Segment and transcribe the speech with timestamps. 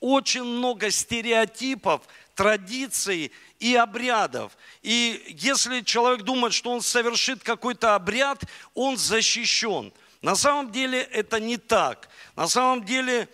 [0.00, 2.02] очень много стереотипов,
[2.34, 4.56] традиций и обрядов.
[4.82, 8.42] И если человек думает, что он совершит какой-то обряд,
[8.74, 9.92] он защищен.
[10.22, 12.08] На самом деле это не так.
[12.34, 13.28] На самом деле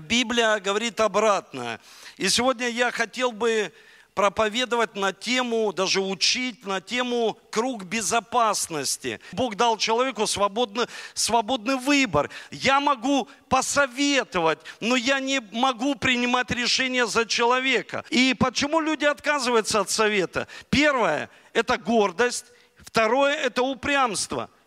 [0.00, 1.80] Библия говорит обратное.
[2.16, 3.72] И сегодня я хотел бы
[4.14, 9.20] проповедовать на тему, даже учить на тему круг безопасности.
[9.32, 12.30] Бог дал человеку свободный, свободный выбор.
[12.50, 18.04] Я могу посоветовать, но я не могу принимать решение за человека.
[18.10, 20.48] И почему люди отказываются от совета?
[20.70, 22.46] Первое– это гордость.
[22.78, 24.50] Второе– это упрямство–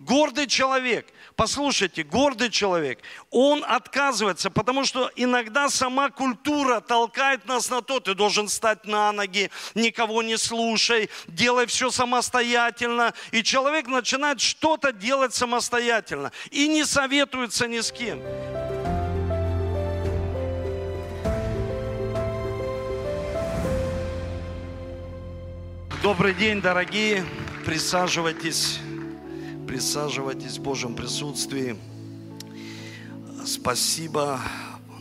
[0.00, 7.82] Гордый человек, послушайте, гордый человек, он отказывается, потому что иногда сама культура толкает нас на
[7.82, 13.12] то, ты должен стать на ноги, никого не слушай, делай все самостоятельно.
[13.30, 18.22] И человек начинает что-то делать самостоятельно и не советуется ни с кем.
[26.02, 27.22] Добрый день, дорогие,
[27.66, 28.80] присаживайтесь
[29.70, 31.76] присаживайтесь в Божьем присутствии.
[33.46, 34.40] Спасибо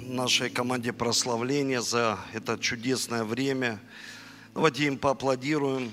[0.02, 3.80] нашей команде прославления за это чудесное время.
[4.54, 5.92] Давайте им поаплодируем.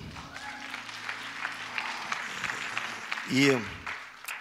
[3.30, 3.58] И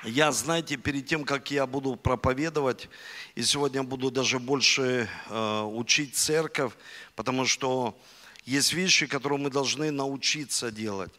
[0.03, 2.89] я, знаете, перед тем, как я буду проповедовать,
[3.36, 6.73] и сегодня буду даже больше э, учить церковь,
[7.16, 7.97] потому что
[8.46, 11.14] есть вещи, которые мы должны научиться делать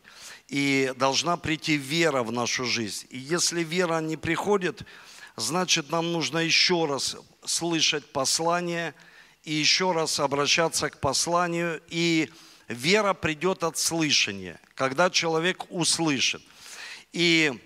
[0.49, 3.07] и должна прийти вера в нашу жизнь.
[3.11, 4.83] И если вера не приходит,
[5.37, 8.95] значит нам нужно еще раз слышать послание
[9.43, 11.83] и еще раз обращаться к посланию.
[11.89, 12.31] И
[12.69, 16.43] вера придет от слышания, когда человек услышит.
[17.13, 17.61] И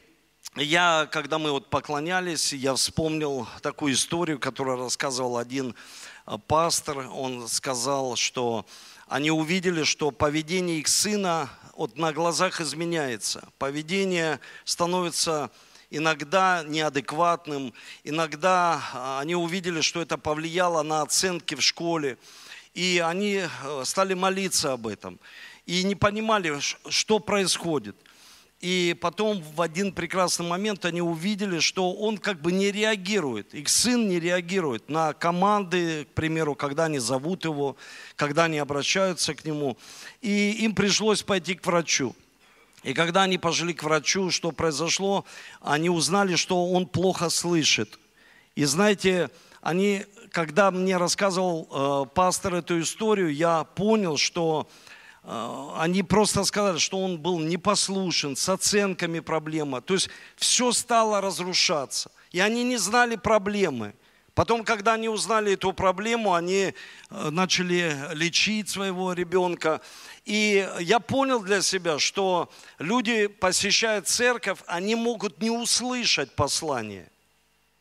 [0.56, 5.74] я, когда мы вот поклонялись, я вспомнил такую историю, которую рассказывал один
[6.26, 6.98] э, пастор.
[7.12, 8.66] Он сказал, что
[9.10, 13.48] они увидели, что поведение их сына вот на глазах изменяется.
[13.58, 15.50] Поведение становится
[15.90, 17.74] иногда неадекватным,
[18.04, 22.18] иногда а, они увидели, что это повлияло на оценки в школе,
[22.72, 25.18] и они э, стали молиться об этом,
[25.66, 26.56] и не понимали,
[26.88, 27.96] что происходит–
[28.60, 33.70] и потом в один прекрасный момент они увидели, что он как бы не реагирует, их
[33.70, 37.76] сын не реагирует на команды, к примеру, когда они зовут его,
[38.16, 39.78] когда они обращаются к нему.
[40.20, 42.14] И им пришлось пойти к врачу.
[42.82, 45.24] И когда они пошли к врачу, что произошло,
[45.62, 47.98] они узнали, что он плохо слышит.
[48.56, 49.30] И знаете,
[49.62, 54.68] они, когда мне рассказывал э, пастор эту историю, я понял, что
[55.22, 59.80] они просто сказали, что он был непослушен, с оценками проблема.
[59.80, 62.10] То есть все стало разрушаться.
[62.32, 63.94] И они не знали проблемы.
[64.34, 66.72] Потом, когда они узнали эту проблему, они
[67.10, 69.82] э, начали лечить своего ребенка.
[70.24, 72.48] И я понял для себя, что
[72.78, 77.10] люди, посещая церковь, они могут не услышать послание.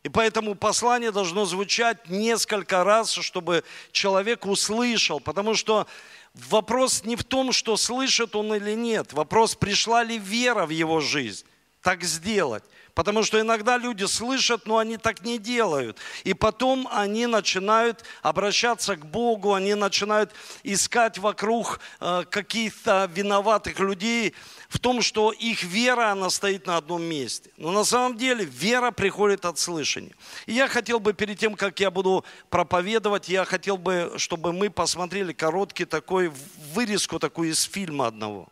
[0.02, 5.20] И поэтому послание должно звучать несколько раз, чтобы человек услышал.
[5.20, 5.86] Потому что
[6.34, 9.12] Вопрос не в том, что слышит он или нет.
[9.12, 11.44] Вопрос, пришла ли вера в его жизнь
[11.82, 12.64] так сделать.
[13.00, 15.96] Потому что иногда люди слышат, но они так не делают.
[16.24, 20.34] И потом они начинают обращаться к Богу, они начинают
[20.64, 24.34] искать вокруг э, каких-то виноватых людей
[24.68, 27.50] в том, что их вера, она стоит на одном месте.
[27.56, 30.12] Но на самом деле вера приходит от слышания.
[30.44, 34.68] И я хотел бы перед тем, как я буду проповедовать, я хотел бы, чтобы мы
[34.68, 36.30] посмотрели короткий такой
[36.74, 38.48] вырезку такую из фильма одного.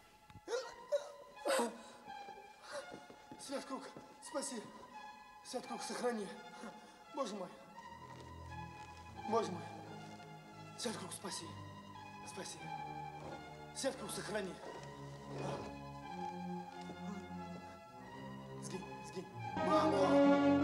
[4.39, 4.63] Спаси.
[5.43, 6.25] Святков, сохрани.
[7.17, 7.49] Боже мой.
[9.29, 9.63] Боже мой.
[10.79, 11.45] Святков, спаси.
[12.25, 12.59] Спаси.
[13.75, 14.55] Святков, сохрани.
[18.63, 19.27] Сгинь, сгинь.
[19.57, 20.58] Мама!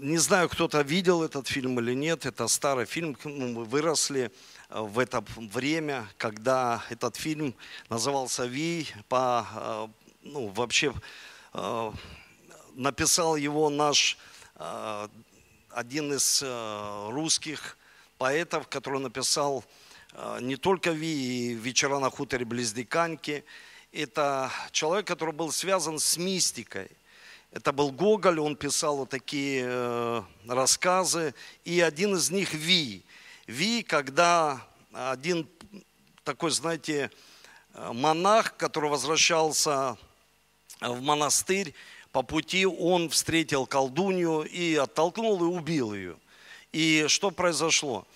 [0.00, 4.32] Не знаю, кто-то видел этот фильм или нет, это старый фильм, мы выросли
[4.70, 7.54] э, в это время, когда этот фильм
[7.90, 9.88] назывался «Ви», по, э,
[10.22, 10.94] ну, вообще
[11.52, 11.92] э,
[12.74, 14.18] написал его наш
[15.70, 17.78] один из русских
[18.18, 19.64] поэтов, который написал
[20.42, 23.42] не только «Ви» и «Вечера на хуторе близ Диканьки».
[23.90, 26.90] Это человек, который был связан с мистикой.
[27.52, 33.02] Это был Гоголь, он писал вот такие э, рассказы, и один из них Ви.
[33.48, 35.48] Ви, когда один
[36.22, 37.10] такой, знаете,
[37.74, 39.96] монах, который возвращался
[40.80, 41.74] в монастырь,
[42.12, 46.16] по пути он встретил колдунью и оттолкнул и убил ее.
[46.72, 48.06] И что произошло?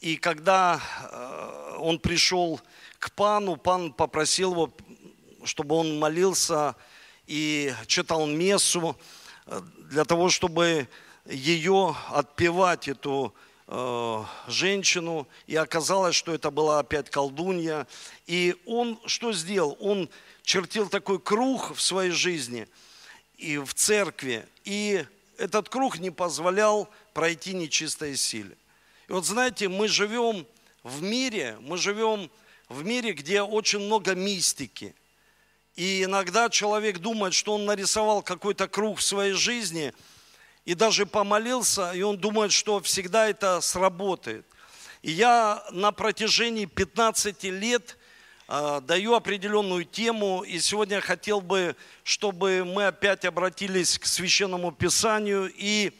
[0.00, 2.60] И когда э, он пришел
[2.98, 4.72] к пану, пан попросил его,
[5.44, 6.76] чтобы он молился
[7.26, 8.96] и читал мессу
[9.46, 9.60] э,
[9.90, 10.88] для того, чтобы
[11.26, 13.34] ее отпевать, эту
[13.66, 15.26] э, женщину.
[15.46, 17.86] И оказалось, что это была опять колдунья.
[18.26, 19.76] И он что сделал?
[19.80, 20.08] Он
[20.42, 22.68] чертил такой круг в своей жизни
[23.38, 24.46] и в церкви.
[24.64, 25.04] И
[25.38, 28.56] этот круг не позволял пройти нечистой силе.
[29.08, 30.46] И вот знаете, мы живем
[30.82, 32.30] в мире, мы живем
[32.68, 34.94] в мире, где очень много мистики–
[35.76, 39.92] и иногда человек думает, что он нарисовал какой-то круг в своей жизни
[40.64, 44.46] и даже помолился, и он думает, что всегда это сработает.
[45.02, 47.98] И я на протяжении 15 лет
[48.48, 55.52] э, даю определенную тему, и сегодня хотел бы, чтобы мы опять обратились к Священному Писанию
[55.54, 55.92] и,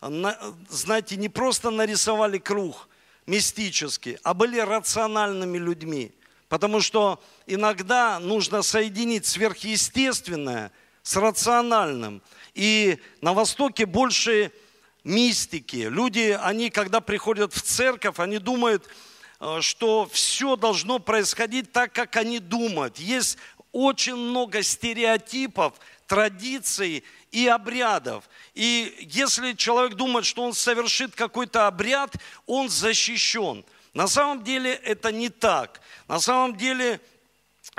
[0.00, 0.38] на,
[0.68, 2.88] знаете, не просто нарисовали круг
[3.26, 6.12] мистический, а были рациональными людьми–
[6.48, 10.70] Потому что иногда нужно соединить сверхъестественное
[11.02, 12.22] с рациональным.
[12.54, 14.52] И на Востоке больше
[15.02, 15.88] мистики.
[15.88, 18.88] Люди, они, когда приходят в церковь, они думают,
[19.40, 22.98] э, что все должно происходить так, как они думают.
[22.98, 23.38] Есть
[23.72, 25.74] очень много стереотипов,
[26.06, 28.24] традиций и обрядов.
[28.54, 32.14] И если человек думает, что он совершит какой-то обряд,
[32.46, 33.64] он защищен.
[33.96, 35.80] На самом деле это не так.
[36.06, 37.00] На самом деле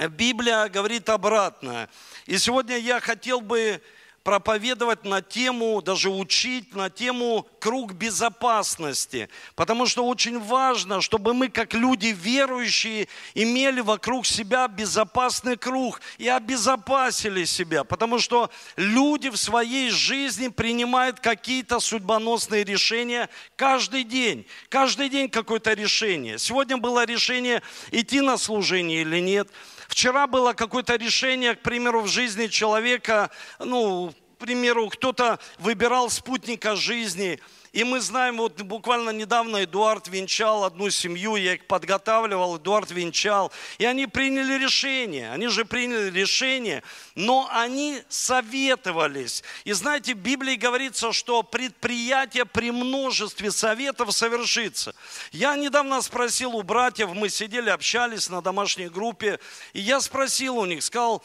[0.10, 1.90] Библия говорит обратное.
[2.26, 3.80] И сегодня я хотел бы
[4.28, 9.30] проповедовать на тему, даже учить на тему круг безопасности.
[9.56, 16.28] Потому что очень важно, чтобы мы, как люди верующие, имели вокруг себя безопасный круг и
[16.28, 17.86] обезопасили себя.
[17.86, 24.46] Потому что люди в своей жизни принимают какие-то судьбоносные решения каждый день.
[24.68, 26.38] Каждый день какое-то решение.
[26.38, 29.48] Сегодня было решение идти на служение или нет.
[29.88, 33.30] Вчера было какое-то решение, к примеру, в жизни человека,
[33.60, 37.40] ну, к примеру, кто-то выбирал спутника жизни–
[37.78, 43.52] и мы знаем, вот буквально недавно Эдуард венчал одну семью, я их подготавливал, Эдуард венчал.
[43.78, 46.82] И они приняли решение, они же приняли решение,
[47.14, 49.44] но они советовались.
[49.64, 54.96] И знаете, в Библии говорится, что предприятие при множестве советов совершится.
[55.32, 59.40] Я недавно спросил у братьев, мы сидели, общались на домашней группе,
[59.74, 61.24] и я спросил у них, сказал,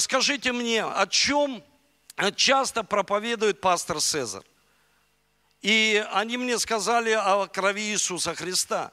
[0.00, 1.62] скажите мне, о чем
[2.36, 4.42] часто проповедует пастор Цезарь?
[5.62, 8.92] И они мне сказали о крови Иисуса Христа.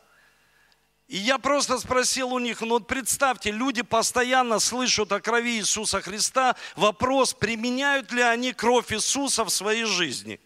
[1.09, 6.01] И я просто спросил у них, ну вот представьте, люди постоянно слышат о крови Иисуса
[6.01, 6.55] Христа.
[6.77, 10.39] Вопрос, применяют ли они кровь Иисуса в своей жизни?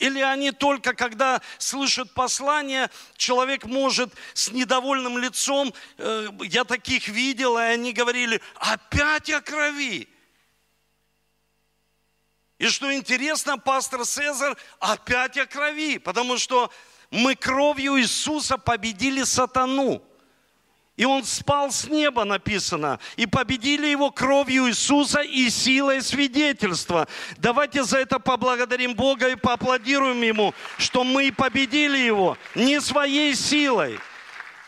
[0.00, 7.58] Или они только, когда слышат послание, человек может с недовольным лицом, э, я таких видел,
[7.58, 10.08] и они говорили, опять о крови.
[12.58, 16.70] И что интересно, пастор Цезарь опять о крови, потому что
[17.10, 20.02] мы кровью Иисуса победили сатану.
[20.96, 22.98] И он спал с неба, написано.
[23.16, 27.06] И победили его кровью Иисуса и силой свидетельства.
[27.36, 34.00] Давайте за это поблагодарим Бога и поаплодируем Ему, что мы победили его не своей силой,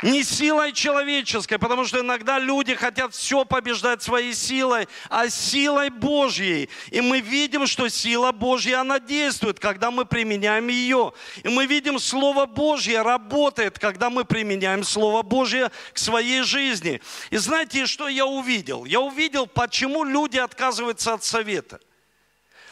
[0.03, 6.69] не силой человеческой, потому что иногда люди хотят все побеждать своей силой, а силой Божьей.
[6.91, 11.13] И мы видим, что сила Божья, она действует, когда мы применяем ее.
[11.43, 17.01] И мы видим, Слово Божье работает, когда мы применяем Слово Божье к своей жизни.
[17.31, 18.85] И знаете, что я увидел?
[18.85, 21.81] Я увидел, почему люди отказываются от совета.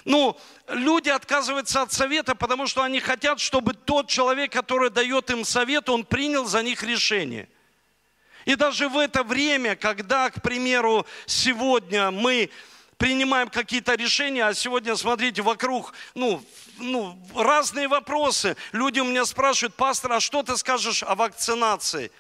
[0.05, 0.38] Ну,
[0.69, 5.88] люди отказываются от совета, потому что они хотят, чтобы тот человек, который дает им совет,
[5.88, 7.49] он принял за них решение.
[8.45, 12.50] И даже в это время, когда, к примеру, сегодня мы
[12.97, 16.43] принимаем какие-то решения, а сегодня, смотрите, вокруг, ну,
[16.78, 18.57] ну, разные вопросы.
[18.73, 22.11] Люди у меня спрашивают, пастор, а что ты скажешь о вакцинации?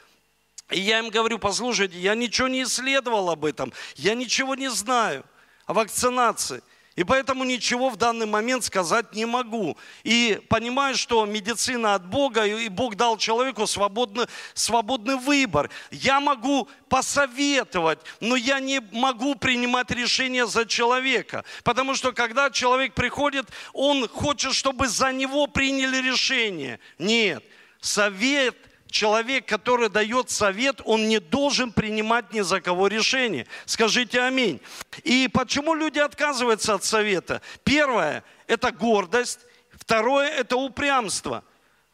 [0.70, 5.24] И я им говорю, послушайте, я ничего не исследовал об этом, я ничего не знаю
[5.66, 6.62] о вакцинации.
[6.98, 9.76] И поэтому ничего в данный момент сказать не могу.
[10.02, 15.70] И понимаю, что медицина от Бога, и Бог дал человеку свободный, свободный выбор.
[15.92, 21.44] Я могу посоветовать, но я не могу принимать решение за человека.
[21.62, 26.80] Потому что когда человек приходит, он хочет, чтобы за него приняли решение.
[26.98, 27.44] Нет,
[27.80, 28.56] совет
[28.90, 33.46] человек, который дает совет, он не должен принимать ни за кого решение.
[33.66, 34.60] Скажите аминь.
[35.04, 37.42] И почему люди отказываются от совета?
[37.64, 39.40] Первое– это гордость.
[39.72, 41.44] Второе– это упрямство.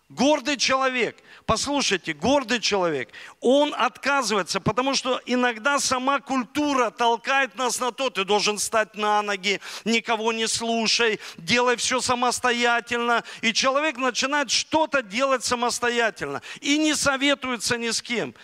[0.08, 3.10] Гордый человек, послушайте, гордый человек,
[3.40, 9.22] он отказывается, потому что иногда сама культура толкает нас на то, ты должен стать на
[9.22, 13.24] ноги, никого не слушай, делай все самостоятельно.
[13.42, 18.34] И человек начинает что-то делать самостоятельно и не советуется ни с кем.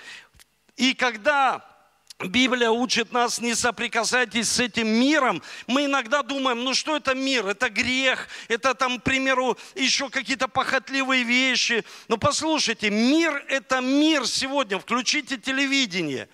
[0.77, 1.70] И когда
[2.23, 5.43] Библия учит нас не соприкасайтесь с этим миром.
[5.67, 7.47] Мы иногда думаем, ну что это мир?
[7.47, 11.85] Это грех, это там, к примеру, еще какие-то похотливые вещи.
[12.09, 14.79] Но послушайте, мир– это мир сегодня.
[14.79, 16.29] Включите телевидение.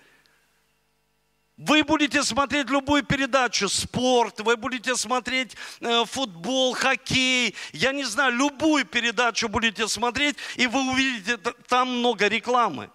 [1.55, 8.33] Вы будете смотреть любую передачу, спорт, вы будете смотреть э, футбол, хоккей, я не знаю,
[8.33, 12.91] любую передачу будете смотреть, и вы увидите там много рекламы.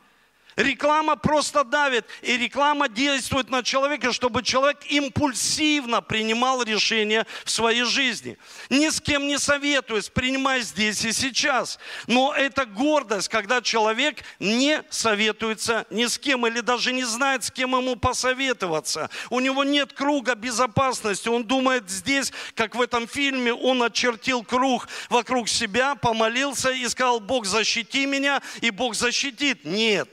[0.56, 7.84] Реклама просто давит, и реклама действует на человека, чтобы человек импульсивно принимал решения в своей
[7.84, 8.36] жизни.
[8.68, 11.78] Ни с кем не советуюсь, принимай здесь и сейчас.
[12.06, 17.50] Но это гордость, когда человек не советуется ни с кем или даже не знает, с
[17.50, 19.08] кем ему посоветоваться.
[19.30, 21.28] У него нет круга безопасности.
[21.28, 27.20] Он думает здесь, как в этом фильме, он очертил круг вокруг себя, помолился и сказал,
[27.20, 29.64] Бог защити меня, и Бог защитит.
[29.64, 30.08] Нет.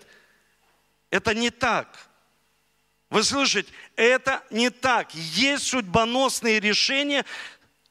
[1.12, 1.88] Это не так.
[3.10, 3.72] Вы слышите?
[3.96, 5.14] Это не так.
[5.16, 7.26] Есть судьбоносные решения,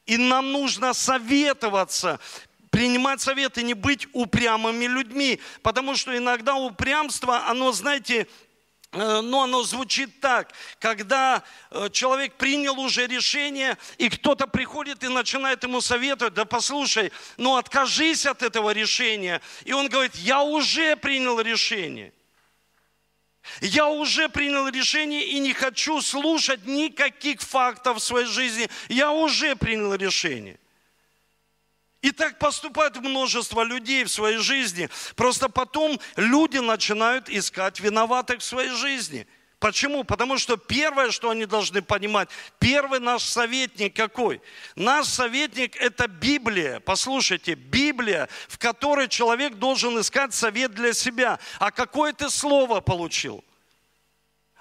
[0.05, 2.19] и нам нужно советоваться,
[2.69, 5.39] принимать советы, не быть упрямыми людьми.
[5.61, 8.27] Потому что иногда упрямство, оно, знаете,
[8.93, 15.09] э, но оно звучит так, когда э, человек принял уже решение, и кто-то приходит и
[15.09, 19.41] начинает ему советовать, да послушай, ну откажись от этого решения.
[19.65, 22.13] И он говорит, я уже принял решение.
[23.61, 28.69] Я уже принял решение и не хочу слушать никаких фактов в своей жизни.
[28.87, 30.59] Я уже принял решение.
[32.01, 34.89] И так поступает множество людей в своей жизни.
[35.15, 39.27] Просто потом люди начинают искать виноватых в своей жизни.
[39.59, 40.05] Почему?
[40.05, 44.41] Потому что первое, что они должны понимать, первый наш советник какой?
[44.75, 46.79] Наш советник– это Библия.
[46.79, 51.39] Послушайте, Библия, в которой человек должен искать совет для себя.
[51.59, 53.43] А какое ты слово получил?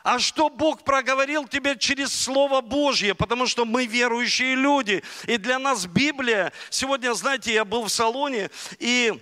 [0.03, 3.15] А что Бог проговорил тебе через Слово Божье?
[3.15, 5.05] Потому что мы верующие люди.
[5.27, 6.53] И для нас Библия...
[6.71, 9.21] Сегодня, знаете, я был в салоне и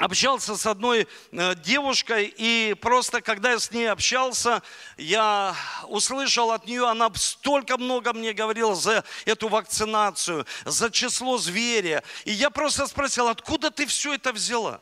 [0.00, 4.62] общался с одной э, девушкой, и просто когда я с ней общался,
[4.96, 5.54] я
[5.88, 12.02] услышал от нее, она столько много мне говорила за эту вакцинацию, за число зверя.
[12.24, 14.80] И я просто спросил, откуда ты все это взяла?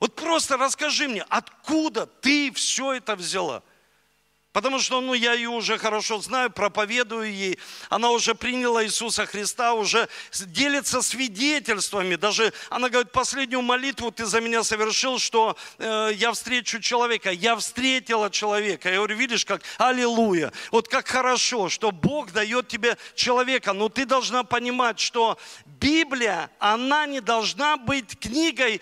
[0.00, 3.62] Вот просто расскажи мне, откуда ты все это взяла?
[4.58, 7.60] Потому что, ну, я ее уже хорошо знаю, проповедую ей.
[7.90, 12.16] Она уже приняла Иисуса Христа, уже делится свидетельствами.
[12.16, 17.30] Даже она говорит, последнюю молитву ты за меня совершил, что э, я встречу человека.
[17.30, 18.88] Я встретила человека.
[18.88, 20.52] Я говорю, видишь, как аллилуйя.
[20.72, 23.72] Вот как хорошо, что Бог дает тебе человека.
[23.72, 28.80] Но ты должна понимать, что Библия, она не должна быть книгой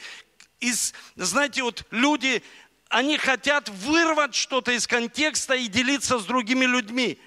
[0.59, 2.43] из, знаете, вот люди
[2.89, 7.19] они хотят вырвать что-то из контекста и делиться с другими людьми.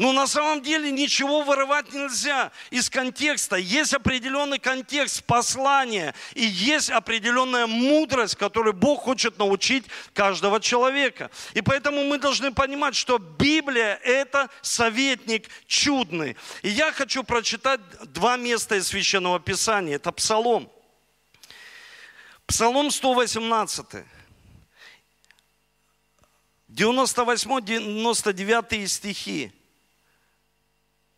[0.00, 3.56] Но на самом деле ничего вырывать нельзя из контекста.
[3.56, 11.30] Есть определенный контекст послания и есть определенная мудрость, которую Бог хочет научить каждого человека.
[11.52, 16.34] И поэтому мы должны понимать, что Библия– это советник чудный.
[16.62, 19.96] И я хочу прочитать два места из Священного Писания.
[19.96, 20.72] Это Псалом.
[22.46, 23.86] Псалом 118.
[26.74, 29.52] 98-99 стихи.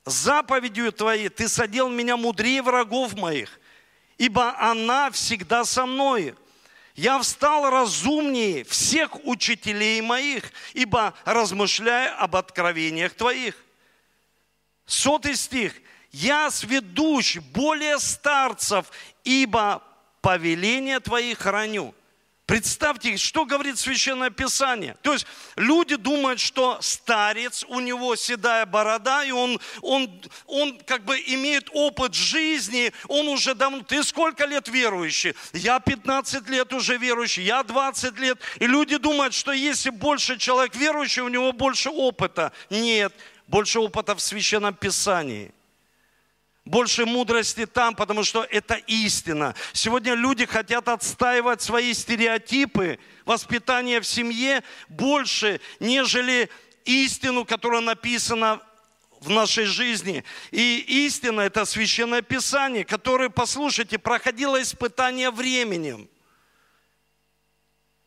[0.05, 3.61] Заповедью Твоей Ты садил меня мудрее врагов моих,
[4.19, 6.35] ибо она всегда со мной.
[6.95, 13.57] Я встал разумнее всех учителей моих, ибо размышляя об откровениях Твоих.
[14.85, 15.73] Сотый стих.
[16.11, 18.91] Я сведущ более старцев,
[19.25, 19.83] ибо
[20.21, 21.95] повеление Твои храню.
[22.47, 24.97] Представьте, что говорит Священное Писание.
[25.03, 30.11] То есть люди думают, что старец, у него седая борода, и он, он,
[30.47, 33.83] он как бы имеет опыт жизни, он уже давно...
[33.83, 35.35] Ты сколько лет верующий?
[35.53, 38.39] Я 15 лет уже верующий, я 20 лет.
[38.59, 42.53] И люди думают, что если больше человек верующий, у него больше опыта.
[42.71, 43.15] Нет,
[43.47, 45.55] больше опыта в Священном Писании–
[46.65, 49.55] больше мудрости там, потому что это истина.
[49.73, 56.49] Сегодня люди хотят отстаивать свои стереотипы воспитания в семье больше, нежели
[56.85, 58.61] истину, которая написана
[59.21, 60.25] в нашей жизни.
[60.51, 66.09] И истина– это Священное Писание, которое, послушайте, проходило испытание временем.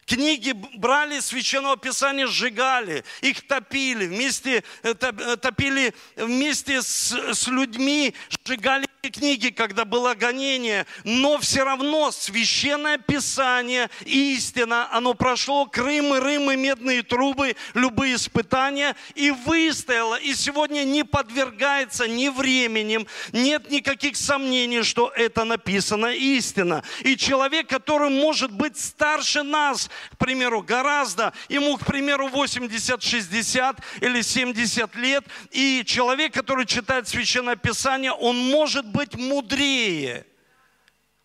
[0.05, 8.13] Книги брали Священного Писания, сжигали, их топили, вместе, э, э, топили вместе с, с людьми,
[8.45, 16.51] сжигали книги, когда было гонение, но все равно священное писание, истина, оно прошло Крым Рым
[16.51, 20.15] и медные трубы, любые испытания и выстояло.
[20.15, 26.83] И сегодня не подвергается ни временем, нет никаких сомнений, что это написано истина.
[27.01, 33.79] И человек, который может быть старше нас, к примеру, гораздо, ему, к примеру, 80, 60
[34.01, 40.25] или 70 лет, и человек, который читает Священное Писание, он может быть мудрее.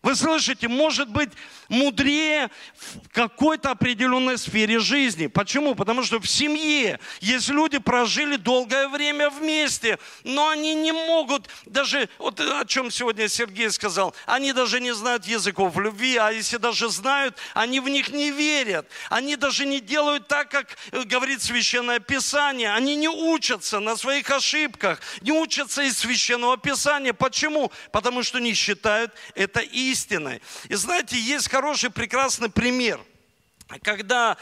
[0.01, 1.29] Вы слышите, может быть
[1.69, 5.27] мудрее в какой-то определенной сфере жизни.
[5.27, 5.75] Почему?
[5.75, 12.09] Потому что в семье есть люди, прожили долгое время вместе, но они не могут даже,
[12.17, 16.89] вот о чем сегодня Сергей сказал, они даже не знают языков любви, а если даже
[16.89, 18.89] знают, они в них не верят.
[19.09, 22.73] Они даже не делают так, как говорит Священное Писание.
[22.73, 27.13] Они не учатся на своих ошибках, не учатся из Священного Писания.
[27.13, 27.71] Почему?
[27.91, 29.90] Потому что не считают это истиной.
[30.69, 33.03] И знаете, есть хороший, прекрасный пример,
[33.83, 34.37] когда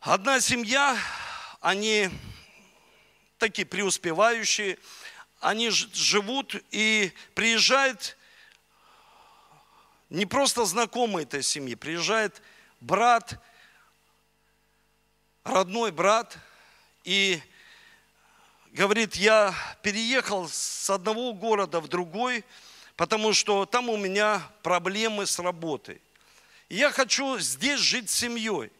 [0.00, 0.96] одна семья,
[1.60, 2.10] они
[3.38, 4.78] такие преуспевающие,
[5.40, 8.16] они живут и приезжает
[10.10, 12.42] не просто знакомый этой семьи, приезжает
[12.80, 13.40] брат,
[15.44, 16.38] родной брат,
[17.04, 17.40] и
[18.72, 22.44] говорит, я переехал с одного города в другой,
[22.98, 26.02] потому что там у меня проблемы с работой.
[26.68, 28.72] я хочу здесь жить с семьей.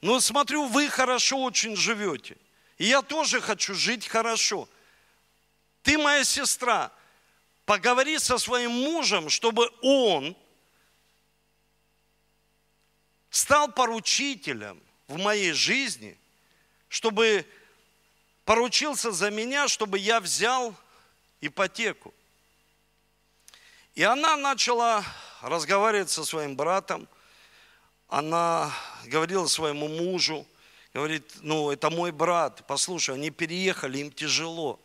[0.00, 2.38] Но смотрю, вы хорошо очень живете.
[2.78, 4.70] И я тоже хочу жить хорошо.
[5.82, 6.90] Ты моя сестра.
[7.66, 10.34] Поговори со своим мужем, чтобы он
[13.28, 16.16] стал поручителем в моей жизни,
[16.88, 17.44] чтобы
[18.46, 20.74] поручился за меня, чтобы я взял
[21.42, 22.14] ипотеку.
[23.98, 25.04] И она начала
[25.40, 27.08] разговаривать со своим братом.
[28.06, 28.72] Она
[29.06, 30.46] говорила своему мужу,
[30.94, 34.78] говорит, ну, это мой брат, послушай, они переехали, им тяжело.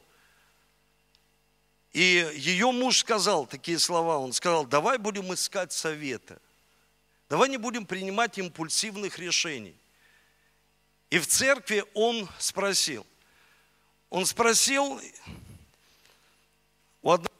[1.91, 6.41] И ее муж сказал такие слова, он сказал, давай будем искать совета,
[7.29, 9.75] давай не будем принимать импульсивных решений.
[11.11, 13.05] И в церкви он спросил,
[14.09, 14.99] он спросил,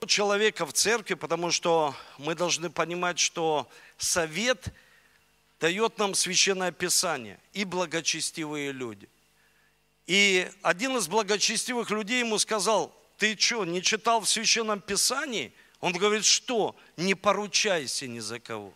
[0.06, 4.68] человека в церкви, потому что мы должны понимать, что совет
[5.60, 9.08] дает нам священное писание и благочестивые люди.
[10.06, 15.52] И один из благочестивых людей ему сказал, ты что, не читал в священном писании?
[15.80, 16.76] Он говорит, что?
[16.96, 18.72] Не поручайся ни за кого.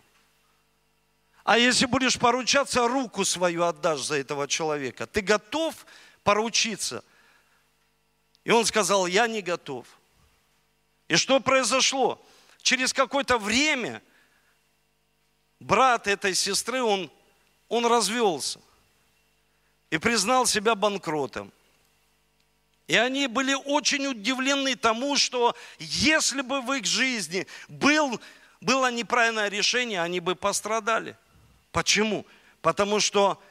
[1.43, 5.07] А если будешь поручаться, руку свою отдашь за этого человека.
[5.07, 5.75] Ты готов
[6.23, 7.03] поручиться?
[8.43, 9.85] И он сказал, я не готов.
[11.09, 12.23] И что произошло?
[12.61, 14.01] Через какое-то время
[15.59, 17.11] брат этой сестры, он,
[17.67, 18.61] он развелся
[19.89, 21.51] и признал себя банкротом.
[22.87, 28.19] И они были очень удивлены тому, что если бы в их жизни был,
[28.61, 31.17] было неправильное решение, они бы пострадали.
[31.71, 32.25] Почему?
[32.61, 33.41] Потому что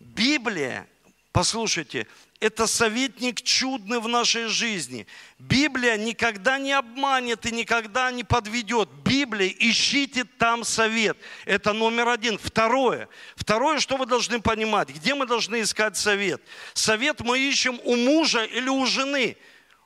[0.00, 0.88] Библия,
[1.32, 2.08] послушайте,
[2.40, 5.06] это советник чудный в нашей жизни.
[5.38, 8.88] Библия никогда не обманет и никогда не подведет.
[9.04, 11.16] Библия, ищите там совет.
[11.44, 12.38] Это номер один.
[12.38, 13.08] Второе.
[13.36, 14.90] Второе, что вы должны понимать.
[14.90, 16.42] Где мы должны искать совет?
[16.74, 19.36] Совет мы ищем у мужа или у жены.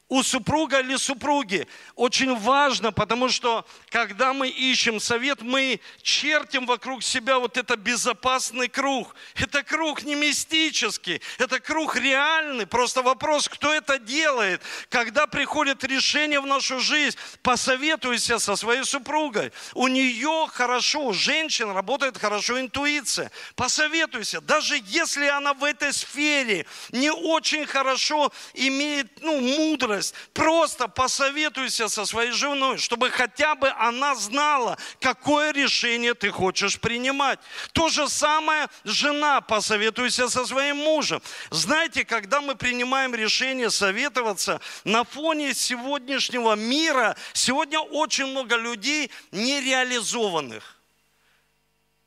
[0.09, 7.03] У супруга или супруги очень важно, потому что когда мы ищем совет, мы чертим вокруг
[7.03, 9.15] себя вот это безопасный круг.
[9.35, 12.67] Это круг не мистический, это круг реальный.
[12.67, 14.63] Просто вопрос, кто это делает.
[14.89, 19.53] Когда приходит решение в нашу жизнь, посоветуйся со своей супругой.
[19.75, 23.31] У нее хорошо, у женщин работает хорошо интуиция.
[23.57, 30.15] Посоветуйся, даже если она в этой сфере не очень хорошо имеет ну, мудрость, мудрость.
[30.33, 37.39] Просто посоветуйся со своей женой, чтобы хотя бы она знала, какое решение ты хочешь принимать.
[37.73, 41.23] То же самое жена, посоветуйся со своим мужем.
[41.51, 50.77] Знаете, когда мы принимаем решение советоваться, на фоне сегодняшнего мира, сегодня очень много людей нереализованных.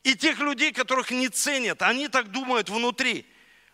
[0.03, 3.25] И тех людей, которых не ценят, они так думают внутри.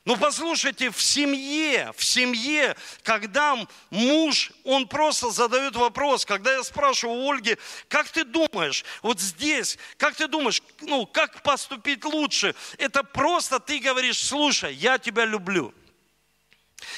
[0.07, 3.57] Ну послушайте, в семье, в семье, когда
[3.89, 7.57] муж, он просто задает вопрос, когда я спрашиваю у Ольги,
[7.89, 12.55] как ты думаешь, вот здесь, как ты думаешь, ну как поступить лучше?
[12.77, 15.73] Это просто ты говоришь, слушай, я тебя люблю,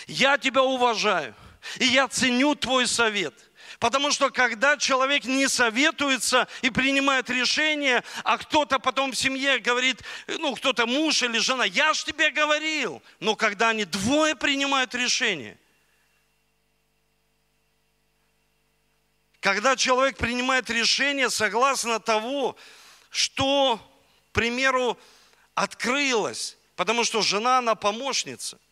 [0.06, 1.34] я тебя уважаю,
[1.80, 3.34] и я ценю твой совет–
[3.80, 10.04] Потому что когда человек не советуется и принимает решение, а кто-то потом в семье говорит,
[10.28, 13.02] ну кто-то муж или жена, я ж тебе говорил.
[13.22, 15.58] Но когда они двое принимают решение,
[19.40, 22.58] когда человек принимает решение согласно того,
[23.10, 25.00] что, к примеру,
[25.56, 28.60] открылось, потому что жена, она помощница–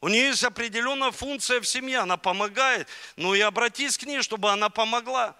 [0.00, 2.88] у нее есть определенная функция в семье, она помогает.
[3.16, 5.34] Ну и обратись к ней, чтобы она помогла.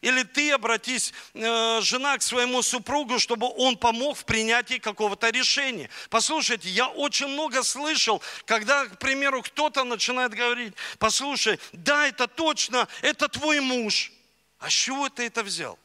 [0.00, 5.90] Или ты обратись, э, жена, к своему супругу, чтобы он помог в принятии какого-то решения.
[6.08, 12.88] Послушайте, я очень много слышал, когда, к примеру, кто-то начинает говорить, послушай, да, это точно,
[13.02, 14.10] это твой муж.
[14.58, 15.78] А с чего ты это взял?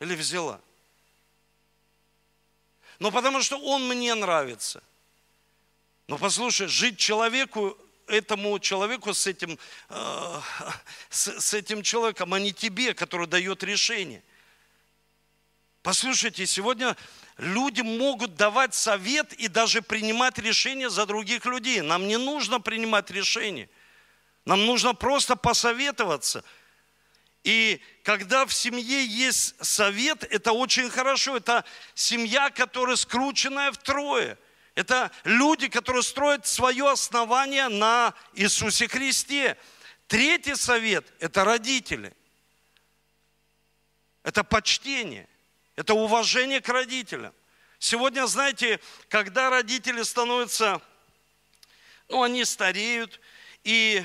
[0.00, 0.60] Или взяла?
[2.98, 4.82] Ну, потому что он мне нравится–
[6.06, 10.40] но послушай, жить человеку, этому человеку с этим, э,
[11.10, 14.22] с, с этим человеком, а не тебе, который дает решение.
[15.82, 16.96] Послушайте, сегодня
[17.38, 21.80] люди могут давать совет и даже принимать решения за других людей.
[21.80, 23.68] Нам не нужно принимать решения.
[24.44, 26.44] Нам нужно просто посоветоваться.
[27.44, 31.36] И когда в семье есть совет, это очень хорошо.
[31.36, 31.64] Это
[31.94, 34.38] семья, которая скрученная втрое–
[34.74, 39.56] это люди, которые строят свое основание на Иисусе Христе.
[40.08, 42.12] Третий совет– это родители.
[44.24, 45.28] Это почтение,
[45.76, 47.32] это уважение к родителям.
[47.78, 50.80] Сегодня, знаете, когда родители становятся,
[52.08, 53.20] ну, они стареют,
[53.62, 54.02] и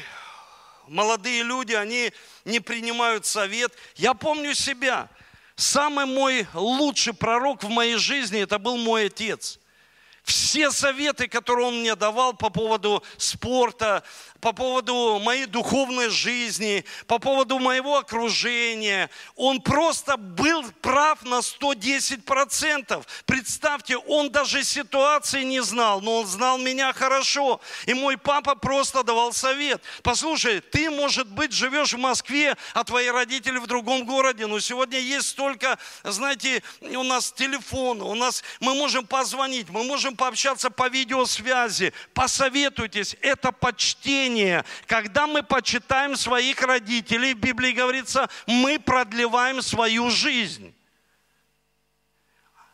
[0.87, 2.13] молодые люди, они
[2.45, 3.73] не принимают совет.
[3.95, 5.09] Я помню себя.
[5.55, 9.57] Самый мой лучший пророк в моей жизни, это был мой отец–
[10.29, 14.03] все советы, которые он мне давал по поводу спорта,
[14.39, 19.09] по поводу моей духовной жизни, по поводу моего окружения.
[19.35, 23.05] Он просто был прав на 110%.
[23.25, 27.59] Представьте, он даже ситуации не знал, но он знал меня хорошо.
[27.85, 29.81] И мой папа просто давал совет.
[30.03, 34.99] Послушай, ты, может быть, живешь в Москве, а твои родители в другом городе, но сегодня
[34.99, 40.89] есть столько, знаете, у нас телефон, у нас мы можем позвонить, мы можем пообщаться по
[40.89, 41.93] видеосвязи.
[42.13, 44.65] Посоветуйтесь, это почтение.
[44.85, 50.75] Когда мы почитаем своих родителей, в Библии говорится, мы продлеваем свою жизнь.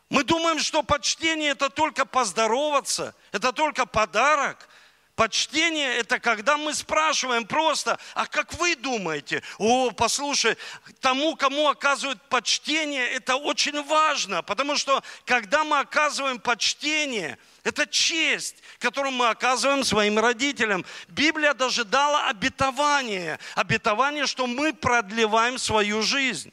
[0.09, 4.67] Мы думаем, что почтение это только поздороваться, это только подарок.
[5.15, 9.41] Почтение– это когда мы спрашиваем просто, а как вы думаете?
[9.57, 10.57] О, послушай,
[10.99, 18.57] тому, кому оказывают почтение, это очень важно, потому что когда мы оказываем почтение, это честь,
[18.79, 20.85] которую мы оказываем своим родителям.
[21.07, 26.51] Библия даже дала обетование, обетование, что мы продлеваем свою жизнь.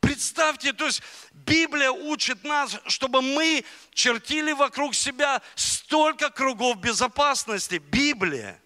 [0.00, 1.00] Представьте, то есть
[1.32, 5.40] Библия учит нас, чтобы мы чертили вокруг себя
[5.92, 7.74] столько кругов безопасности.
[7.74, 8.58] Библия.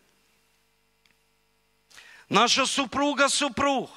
[2.29, 3.91] Наша супруга, супруг.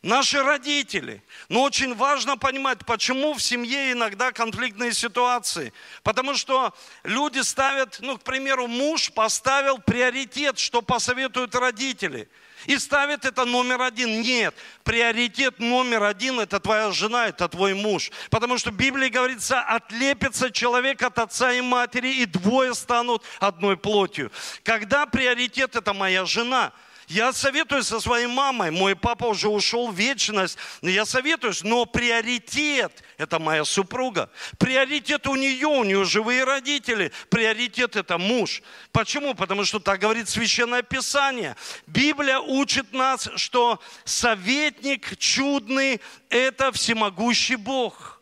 [0.00, 1.22] Наши родители.
[1.50, 5.74] Но очень важно понимать, почему в семье иногда конфликтные ситуации.
[6.02, 12.30] Потому что люди ставят, ну, к примеру, муж поставил приоритет, что посоветуют родители–
[12.66, 14.20] и ставит это номер один.
[14.20, 18.10] Нет, приоритет номер один– это твоя жена, это твой муж.
[18.30, 23.76] Потому что в Библии говорится, отлепится человек от отца и матери, и двое станут одной
[23.76, 24.30] плотью.
[24.62, 26.72] Когда приоритет– это моя жена–
[27.08, 28.70] Я советуюсь со своей мамой.
[28.70, 30.58] Мой папа уже ушел в вечность.
[30.82, 31.62] Но я советуюсь.
[31.64, 34.30] Но приоритет– это моя супруга.
[34.58, 37.10] Приоритет у нее, у нее живые родители.
[37.30, 38.62] Приоритет– это муж.
[38.92, 39.34] Почему?
[39.34, 41.56] Потому что так говорит Священное Писание.
[41.86, 48.20] Библия учит нас, что советник чудный– это всемогущий Бог.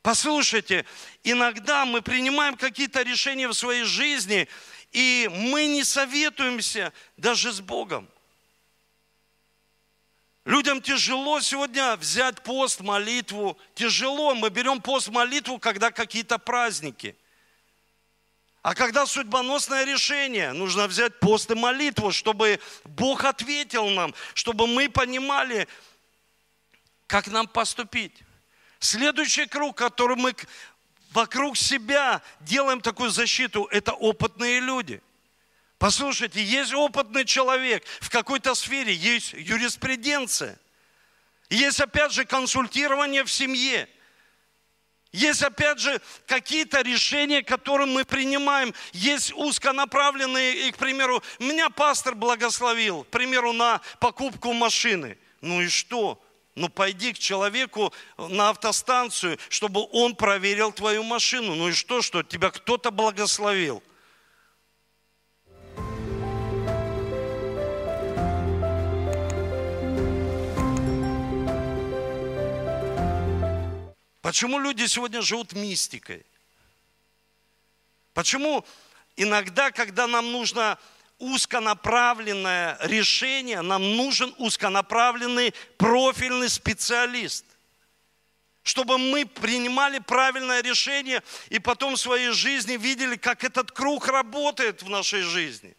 [0.00, 0.84] Послушайте,
[1.24, 4.48] иногда мы принимаем какие-то решения в своей жизни–
[4.94, 8.08] и мы не советуемся даже с Богом.
[10.44, 13.58] Людям тяжело сегодня взять пост, молитву.
[13.74, 14.34] Тяжело.
[14.34, 17.16] Мы берем пост, молитву, когда какие-то праздники.
[18.62, 24.88] А когда судьбоносное решение, нужно взять пост и молитву, чтобы Бог ответил нам, чтобы мы
[24.88, 25.66] понимали,
[27.08, 28.22] как нам поступить.
[28.78, 30.34] Следующий круг, который мы
[31.14, 35.00] вокруг себя делаем такую защиту, это опытные люди.
[35.78, 40.58] Послушайте, есть опытный человек в какой-то сфере, есть юриспруденция.
[41.50, 43.88] Есть, опять же, консультирование в семье.
[45.12, 48.74] Есть, опять же, какие-то решения, которые мы принимаем.
[48.92, 55.16] Есть узконаправленные, и, к примеру, меня пастор благословил, к примеру, на покупку машины.
[55.40, 56.20] Ну и что?
[56.54, 61.54] Ну пойди к человеку на автостанцию, чтобы он проверил твою машину.
[61.56, 63.82] Ну и что, что тебя кто-то благословил?
[74.22, 76.24] Почему люди сегодня живут мистикой?
[78.14, 78.64] Почему
[79.16, 80.78] иногда, когда нам нужно
[81.18, 87.44] узконаправленное решение, нам нужен узконаправленный профильный специалист.
[88.62, 94.82] Чтобы мы принимали правильное решение и потом в своей жизни видели, как этот круг работает
[94.82, 95.76] в нашей жизни.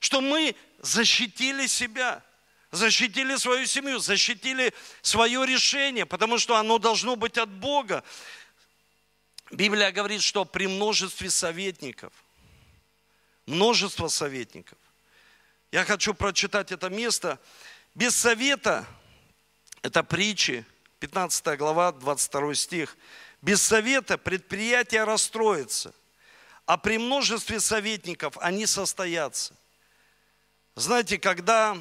[0.00, 2.22] Что мы защитили себя,
[2.70, 8.02] защитили свою семью, защитили свое решение, потому что оно должно быть от Бога.
[9.50, 12.12] Библия говорит, что при множестве советников–
[13.48, 14.78] множество советников.
[15.72, 17.40] Я хочу прочитать это место.
[17.94, 18.86] Без совета,
[19.82, 20.64] это притчи,
[21.00, 22.96] 15 глава, 22 стих.
[23.40, 25.94] Без совета предприятие расстроится,
[26.66, 29.54] а при множестве советников они состоятся.
[30.74, 31.76] Знаете, когда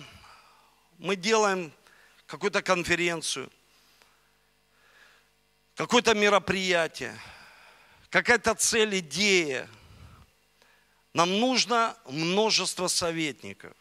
[0.97, 1.71] мы делаем
[2.27, 3.51] какую-то конференцию,
[5.75, 7.17] какое-то мероприятие,
[8.10, 9.69] какая-то цель, идея,
[11.17, 13.73] нам нужно множество советников.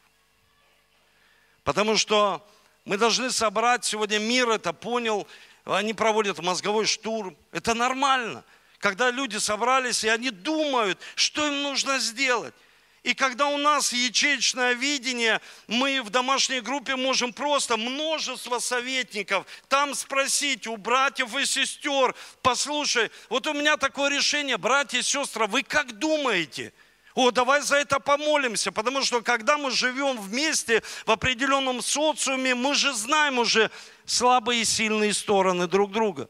[1.65, 2.43] Потому что
[2.87, 5.29] мы должны собрать, сегодня мир это понял,
[5.67, 7.37] они проводят мозговой штурм.
[7.53, 8.43] Это нормально.
[8.79, 12.55] Когда люди собрались, и они думают, что им нужно сделать.
[13.03, 19.95] И когда у нас ячеечное видение, мы в домашней группе можем просто множество советников там
[19.95, 25.63] спросить у братьев и сестер, послушай, вот у меня такое решение, братья и сестры, вы
[25.65, 26.73] как думаете–
[27.17, 32.75] о, давай за это помолимся, потому что когда мы живем вместе в определенном социуме, мы
[32.75, 33.71] же знаем уже
[34.05, 36.29] слабые и сильные стороны друг друга.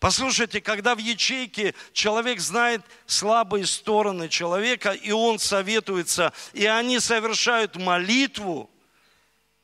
[0.00, 7.76] Послушайте, когда в ячейке человек знает слабые стороны человека, и он советуется, и они совершают
[7.76, 8.68] молитву,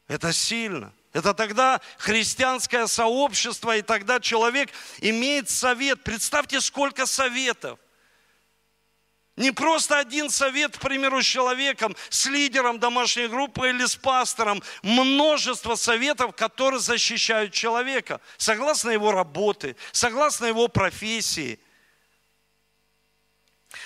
[0.06, 0.92] это сильно.
[1.12, 6.04] Это тогда христианское сообщество, и тогда человек имеет совет.
[6.04, 7.76] Представьте, сколько советов.
[9.40, 14.62] Не просто один совет, к примеру, с человеком, с лидером домашней группы или с пастором.
[14.82, 21.58] Множество советов, которые защищают человека, согласно его работы, согласно его профессии–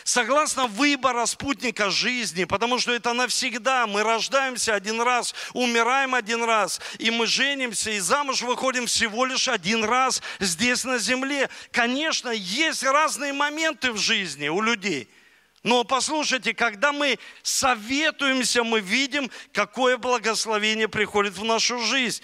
[0.03, 3.87] согласно выбора спутника жизни, потому что это навсегда.
[3.87, 9.47] Мы рождаемся один раз, умираем один раз, и мы женимся, и замуж выходим всего лишь
[9.47, 11.49] один раз здесь на земле.
[11.71, 15.09] Конечно, есть разные моменты в жизни у людей–
[15.65, 22.23] но послушайте, когда мы советуемся, мы видим, какое благословение приходит в нашу жизнь.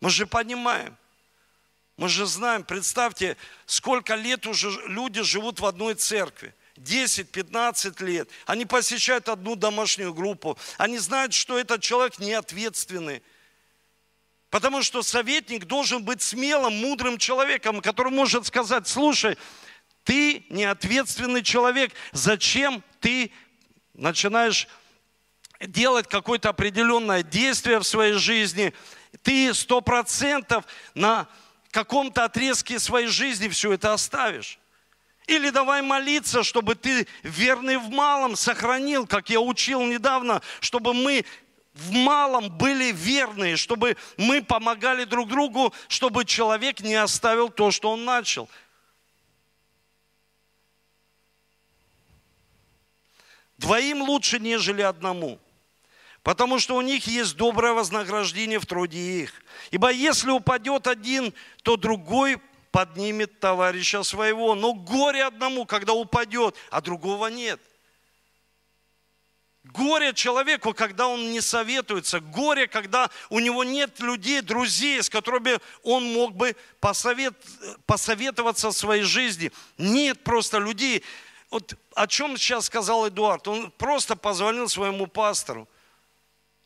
[0.00, 0.96] Мы же понимаем,
[1.98, 6.54] мы же знаем, представьте, сколько лет уже люди живут в одной церкви.
[6.76, 8.30] 10-15 лет.
[8.46, 10.58] Они посещают одну домашнюю группу.
[10.78, 13.22] Они знают, что этот человек неответственный.
[14.48, 19.36] Потому что советник должен быть смелым, мудрым человеком, который может сказать, слушай,
[20.04, 21.92] ты неответственный человек.
[22.12, 23.32] Зачем ты
[23.94, 24.68] начинаешь
[25.60, 28.72] делать какое-то определенное действие в своей жизни?
[29.22, 31.28] Ты сто процентов на
[31.70, 34.58] каком-то отрезке своей жизни все это оставишь.
[35.26, 41.24] Или давай молиться, чтобы ты верный в малом сохранил, как я учил недавно, чтобы мы
[41.74, 47.92] в малом были верные, чтобы мы помогали друг другу, чтобы человек не оставил то, что
[47.92, 48.48] он начал.
[53.62, 55.38] Двоим лучше, нежели одному.
[56.24, 59.42] Потому что у них есть доброе вознаграждение в труде их.
[59.70, 62.40] Ибо если упадет один, то другой
[62.72, 64.56] поднимет товарища своего.
[64.56, 67.60] Но горе одному, когда упадет, а другого нет.
[69.62, 72.18] Горе человеку, когда он не советуется.
[72.18, 77.34] Горе, когда у него нет людей, друзей, с которыми он мог бы посовет,
[77.86, 79.52] посоветоваться в своей жизни.
[79.78, 81.04] Нет просто людей.
[81.52, 83.46] Вот о чем сейчас сказал Эдуард.
[83.46, 85.68] Он просто позвонил своему пастору.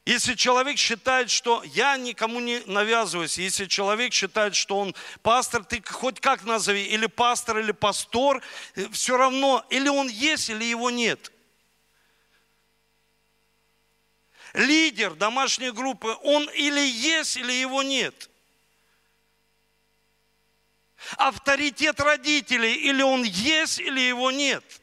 [0.04, 5.82] Если человек считает, что я никому не навязываюсь, если человек считает, что он пастор, ты
[5.84, 8.40] хоть как назови, или пастор, или пастор,
[8.76, 11.32] э, все равно, или он есть, или его нет.
[14.54, 18.30] Лидер домашней группы, он или есть, или его нет.
[21.16, 24.64] Авторитет родителей, или он есть, или его нет–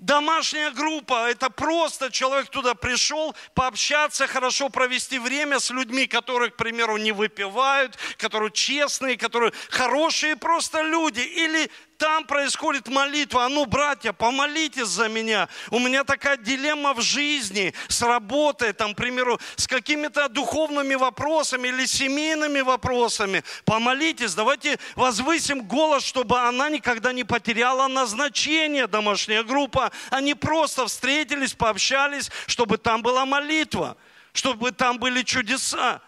[0.00, 6.56] Домашняя группа– это просто человек туда пришел, пообщаться, хорошо провести время с людьми, которые, к
[6.56, 11.20] примеру, не выпивают, которые честные, которые хорошие просто люди.
[11.20, 13.44] Или там происходит молитва.
[13.44, 15.48] А ну, братья, помолитесь за меня.
[15.70, 21.68] У меня такая дилемма в жизни с работой, там, к примеру, с какими-то духовными вопросами
[21.68, 23.44] или семейными вопросами.
[23.66, 29.92] Помолитесь, давайте возвысим голос, чтобы она никогда не потеряла назначение, домашняя группа.
[30.08, 33.98] Они просто встретились, пообщались, чтобы там была молитва,
[34.32, 36.00] чтобы там были чудеса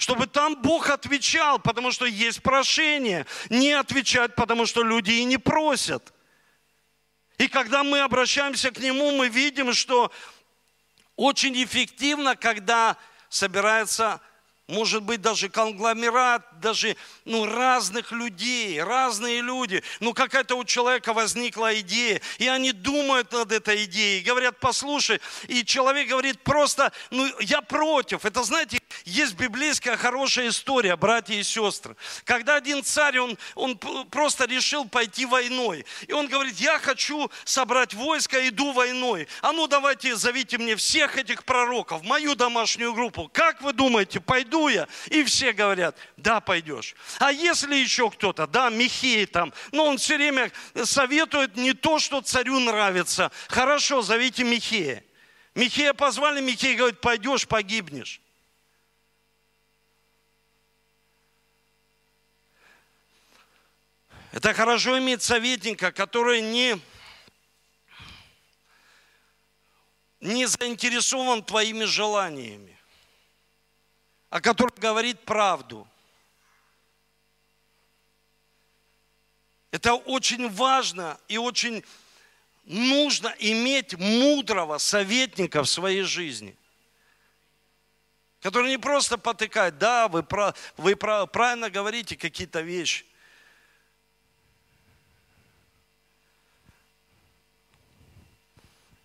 [0.00, 3.26] чтобы там Бог отвечал, потому что есть прошение.
[3.50, 6.14] Не отвечать, потому что люди и не просят.
[7.36, 10.10] И когда мы обращаемся к Нему, мы видим, что
[11.16, 12.96] очень эффективно, когда
[13.28, 14.22] собирается
[14.70, 19.82] может быть даже конгломерат, даже ну, разных людей, разные люди.
[19.98, 25.64] Ну какая-то у человека возникла идея, и они думают над этой идеей, говорят, послушай, и
[25.64, 28.24] человек говорит просто, ну я против.
[28.24, 31.96] Это, знаете, есть библейская хорошая история, братья и сестры.
[32.24, 37.94] Когда один царь, он, он просто решил пойти войной, и он говорит, я хочу собрать
[37.94, 39.28] войско, иду войной.
[39.42, 43.28] А ну давайте зовите мне всех этих пророков, мою домашнюю группу.
[43.32, 44.88] Как вы думаете, пойду я.
[45.06, 46.94] И все говорят, да, пойдешь.
[47.18, 50.50] А если еще кто-то, да, Михей там, но он все время
[50.84, 53.30] советует не то, что царю нравится.
[53.48, 55.04] Хорошо, зовите Михея.
[55.54, 58.20] Михея позвали, Михей говорит, пойдешь, погибнешь.
[64.32, 66.80] Это хорошо иметь советника, который не,
[70.20, 72.80] не заинтересован твоими желаниями
[74.30, 75.86] а который говорит правду.
[79.72, 81.84] Это очень важно и очень
[82.64, 86.56] нужно иметь мудрого советника в своей жизни,
[88.40, 93.04] который не просто потыкает, да, вы, прав, вы прав, правильно говорите какие-то вещи.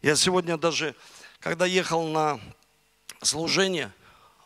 [0.06, 0.96] Я сегодня даже,
[1.42, 2.40] когда ехал на
[3.22, 3.92] служение–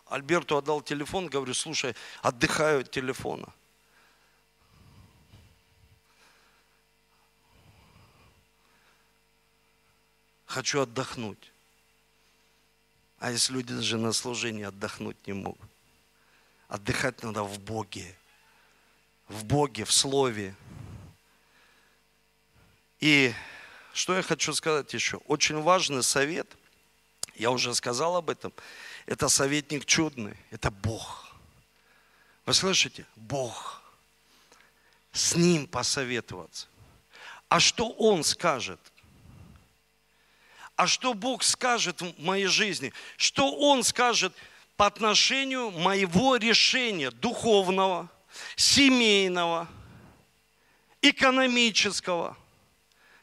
[0.10, 3.48] Альберту отдал телефон, говорю, слушай, отдыхаю от телефона.
[10.48, 11.52] Хочу отдохнуть.
[13.19, 15.69] А если люди даже на служении отдохнуть не могут?
[16.67, 18.15] Отдыхать надо в Боге.
[19.28, 20.56] В Боге, в Слове.
[23.00, 23.32] И
[23.93, 25.17] что я хочу сказать еще?
[25.28, 26.47] Очень важный совет,
[27.36, 28.54] я уже сказал об этом–
[29.10, 31.34] это советник чудный, это Бог.
[32.45, 33.08] Вы слышите?
[33.15, 33.82] Бог.
[35.12, 36.67] С Ним посоветоваться.
[37.47, 38.80] А что Он скажет?
[40.75, 42.93] А что Бог скажет в моей жизни?
[43.17, 44.32] Что Он скажет
[44.78, 48.10] по отношению моего решения духовного,
[48.56, 49.67] семейного,
[51.02, 52.38] экономического–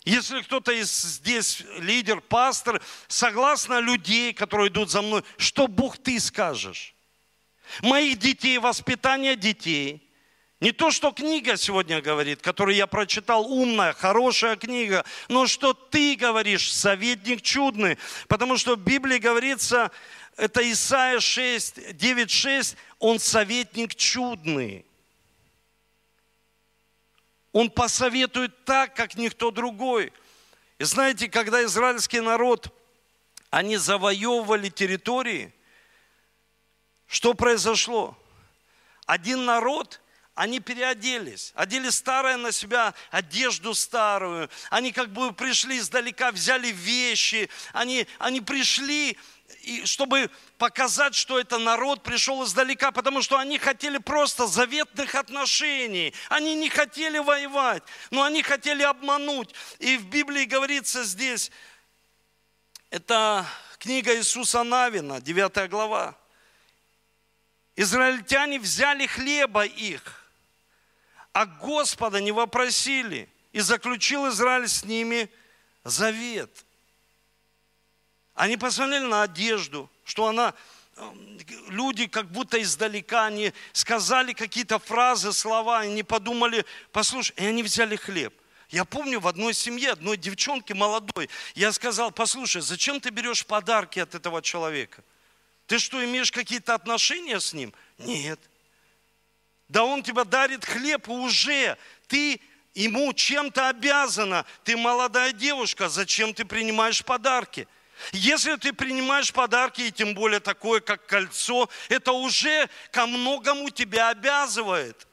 [0.07, 6.21] если кто-то из здесь лидер, пастор, согласно людей, которые идут за мной, что Бог ты
[6.21, 6.95] скажешь?
[7.83, 10.09] Моих детей, воспитание детей.
[10.61, 16.15] Не то, что книга сегодня говорит, которую я прочитал, умная, хорошая книга, но что ты
[16.15, 17.99] говоришь, советник чудный.
[18.29, 19.91] Потому что в Библии говорится,
[20.37, 24.87] это Исайя 6, 9, 6, он советник чудный.
[27.57, 30.13] Он посоветует так, как никто другой.
[30.79, 32.69] И знаете, когда израильский народ,
[33.49, 35.55] они завоевывали территории,
[37.07, 38.15] что произошло?
[39.07, 40.03] Один народ,
[40.35, 44.51] они переоделись, одели старое на себя, одежду старую.
[44.69, 47.49] Они как бы пришли издалека, взяли вещи.
[47.73, 49.17] Они, они пришли,
[49.63, 56.15] и чтобы показать, что это народ пришел издалека, потому что они хотели просто заветных отношений.
[56.29, 59.55] Они не хотели воевать, но они хотели обмануть.
[59.79, 61.51] И в Библии говорится здесь,
[62.91, 63.47] это
[63.79, 66.17] книга Иисуса Навина, 9 глава.
[67.75, 70.31] Израильтяне взяли хлеба их,
[71.33, 73.29] а Господа не вопросили.
[73.53, 75.31] И заключил Израиль с ними
[75.83, 76.66] завет.
[78.37, 80.55] Они посмотрели на одежду, что она,
[80.97, 87.63] эм, люди как будто издалека, они сказали какие-то фразы, слова, они подумали, послушай, и они
[87.63, 88.35] взяли хлеб.
[88.69, 94.01] Я помню в одной семье, одной девчонке молодой, я сказал, послушай, зачем ты берешь подарки
[94.01, 95.03] от этого человека?
[95.67, 97.73] Ты что, имеешь какие-то отношения с ним?
[97.97, 98.39] Нет.
[99.69, 102.39] Да он тебя дарит хлеб, уже ты
[102.75, 104.45] ему чем-то обязана.
[104.63, 107.67] Ты молодая девушка, зачем ты принимаешь подарки?
[108.13, 114.11] Если ты принимаешь подарки, и тем более такое, как кольцо, это уже ко многому тебя
[114.11, 115.07] обязывает.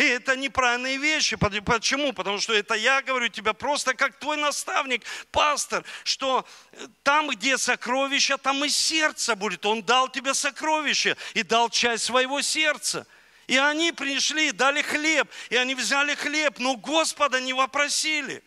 [0.00, 1.36] И это неправильные вещи.
[1.36, 2.14] Почему?
[2.14, 7.58] Потому что это я говорю тебе просто как твой наставник, пастор, что э, там, где
[7.58, 9.66] сокровища, там и сердце будет.
[9.66, 13.06] Он дал тебе сокровище и дал часть своего сердца.
[13.46, 18.42] И они пришли, дали хлеб, и они взяли хлеб, но Господа не вопросили.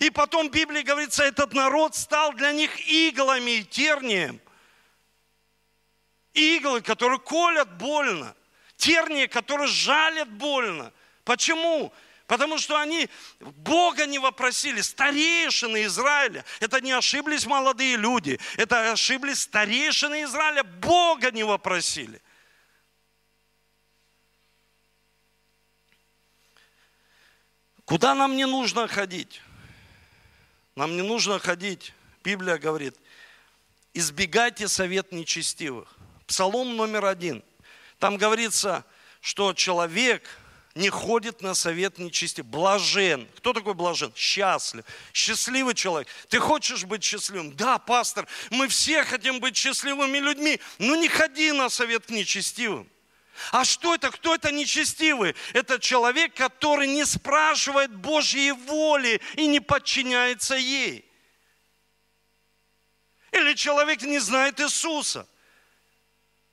[0.00, 4.40] И потом в Библии говорится, этот народ стал для них иглами и тернием.
[6.34, 8.34] Иглы, которые колят больно
[8.78, 10.92] тернии, которые жалят больно.
[11.24, 11.92] Почему?
[12.26, 13.10] Потому что они
[13.40, 16.44] Бога не вопросили, старейшины Израиля.
[16.60, 22.22] Это не ошиблись молодые люди, это ошиблись старейшины Израиля, Бога не вопросили.
[27.84, 29.40] Куда нам не нужно ходить?
[30.78, 31.92] Нам не нужно ходить.
[32.22, 32.94] Библия говорит,
[33.94, 35.88] избегайте совет нечестивых.
[36.28, 37.42] Псалом номер один.
[37.98, 38.84] Там говорится,
[39.20, 40.22] что человек
[40.76, 42.42] не ходит на совет нечисти.
[42.42, 43.26] Блажен.
[43.38, 44.12] Кто такой блажен?
[44.14, 44.84] Счастлив.
[45.12, 46.06] Счастливый человек.
[46.28, 47.56] Ты хочешь быть счастливым?
[47.56, 50.60] Да, пастор, мы все хотим быть счастливыми людьми.
[50.78, 52.88] Но не ходи на совет к нечестивым.
[53.52, 54.10] А что это?
[54.10, 55.34] Кто это нечестивый?
[55.52, 61.04] Это человек, который не спрашивает Божьей воли и не подчиняется ей.
[63.32, 65.26] Или человек не знает Иисуса–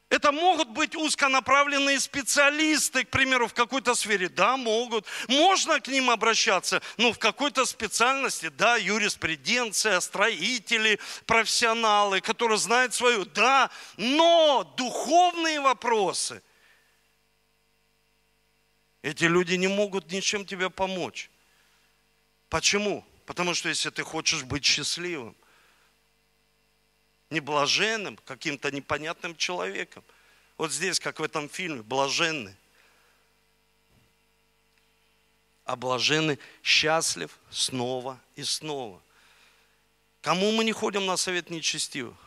[0.10, 4.30] это могут быть узконаправленные специалисты, к примеру, в какой-то сфере.
[4.30, 5.06] Да, могут.
[5.28, 13.26] Можно к ним обращаться, но в какой-то специальности, да, юриспруденция, строители, профессионалы, которые знают свою.
[13.26, 16.42] Да, но духовные вопросы,
[19.06, 21.30] эти люди не могут ничем тебе помочь.
[22.50, 23.06] Почему?
[23.28, 25.36] Потому что если ты хочешь быть счастливым,
[27.30, 30.04] не блаженным, каким-то непонятным человеком.
[30.58, 32.56] Вот здесь, как в этом фильме, блаженный.
[35.66, 39.00] А блаженный счастлив снова и снова.
[40.22, 42.18] Кому мы не ходим на совет нечестивых?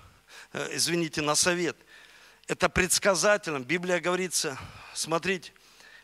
[0.52, 1.76] Э, извините, на совет.
[2.46, 3.64] Это предсказателем.
[3.64, 4.56] Библия говорится,
[4.94, 5.52] смотрите,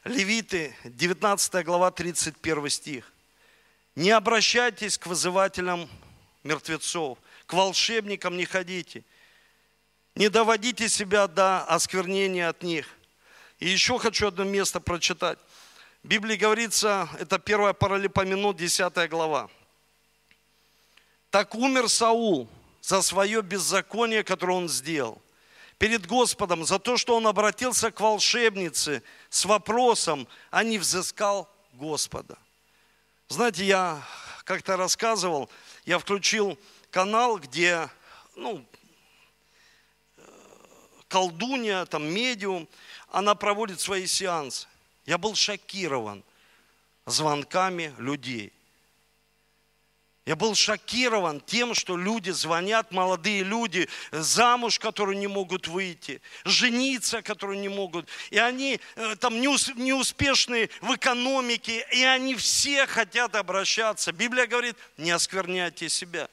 [0.04, 3.10] Левиты, 19 глава, 31 стих.
[3.96, 5.88] Не обращайтесь к вызывателям
[6.42, 9.02] мертвецов, к волшебникам не ходите.
[10.14, 12.86] Не доводите себя до осквернения от них.
[13.60, 15.38] И еще хочу одно место прочитать.
[16.02, 19.48] В Библии говорится, это первая паралипоменот, 10 глава.
[21.30, 22.46] Так умер Саул
[22.82, 25.23] за свое беззаконие, которое он сделал
[25.84, 32.38] перед Господом, за то, что он обратился к волшебнице с вопросом, а не взыскал Господа.
[33.28, 34.02] Знаете, я
[34.44, 35.50] как-то рассказывал,
[35.84, 36.58] я включил
[36.90, 37.90] канал, где
[38.34, 38.64] ну,
[41.08, 42.66] колдунья, там медиум,
[43.10, 44.66] она проводит свои сеансы.
[45.04, 46.24] Я был шокирован
[47.04, 48.54] звонками людей.
[50.26, 57.20] Я был шокирован тем, что люди звонят, молодые люди, замуж, которые не могут выйти, жениться,
[57.20, 58.08] которые не могут.
[58.30, 64.12] И они э, там неуспешные в экономике, и они все хотят обращаться.
[64.12, 66.28] Библия говорит, не оскверняйте себя.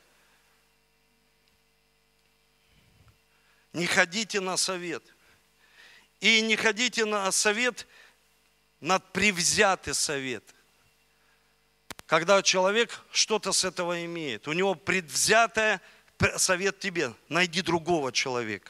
[3.73, 5.03] не ходите на совет.
[6.19, 7.87] И не ходите на совет
[8.79, 10.43] над привзятый совет.
[12.11, 15.79] Когда человек что-то с этого имеет, у него предвзятое
[16.35, 18.69] совет тебе, найди другого человека.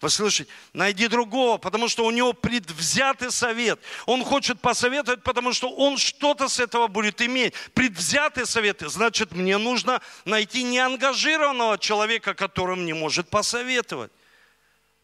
[0.00, 0.48] Вы слышите?
[0.72, 3.80] Найди другого, потому что у него предвзятый совет.
[4.06, 7.54] Он хочет посоветовать, потому что он что-то с этого будет иметь.
[7.74, 14.12] Предвзятый совет, значит, мне нужно найти неангажированного человека, который мне может посоветовать.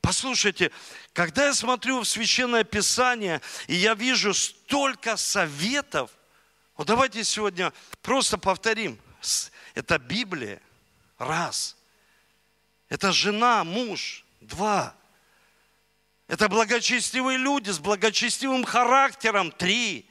[0.00, 0.70] Послушайте,
[1.12, 6.12] когда я смотрю в Священное Писание, и я вижу столько советов,
[6.78, 8.98] вот давайте сегодня просто повторим.
[9.74, 10.62] Это Библия,
[11.18, 11.76] раз.
[12.88, 14.94] Это жена, муж, Два.
[16.28, 19.50] Это благочестивые люди с благочестивым характером.
[19.50, 20.08] Три.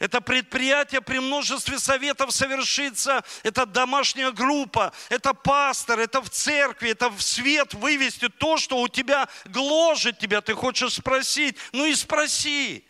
[0.00, 3.24] Это предприятие при множестве советов совершится.
[3.42, 8.88] Это домашняя группа, это пастор, это в церкви, это в свет вывести то, что у
[8.88, 10.40] тебя гложет тебя.
[10.40, 12.84] Ты хочешь спросить, ну и спроси.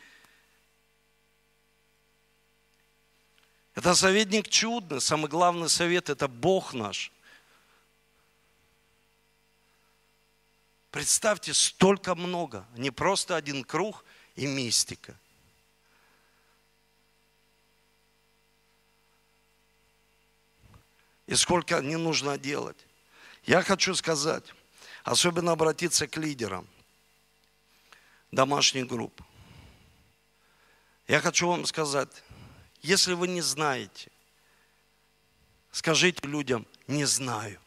[3.74, 5.00] Это советник чудный.
[5.00, 7.10] Самый главный совет– это Бог наш.
[10.90, 14.04] Представьте, столько много, не просто один круг
[14.36, 15.16] и мистика.
[21.26, 22.76] И сколько не нужно делать.
[23.44, 24.44] Я хочу сказать,
[25.02, 26.68] особенно обратиться к лидерам
[28.30, 29.20] домашних групп.
[31.08, 32.10] Я хочу вам сказать,
[32.84, 34.10] если вы не знаете,
[35.72, 37.58] скажите людям, не знаю.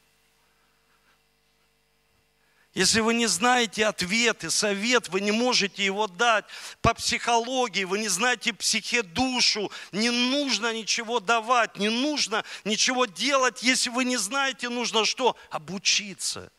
[2.76, 6.46] Если вы не знаете ответы, совет, вы не можете его дать
[6.84, 13.64] по психологии, вы не знаете психедушу, не нужно ничего давать, не нужно ничего делать.
[13.64, 15.36] Если вы не знаете, нужно что?
[15.50, 16.52] Обучиться.